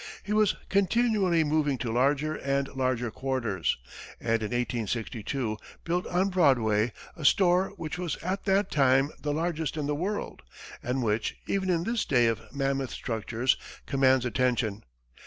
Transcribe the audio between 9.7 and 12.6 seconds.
in the world, and which, even in this day of